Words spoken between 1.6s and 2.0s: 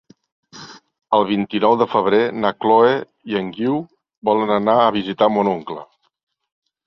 de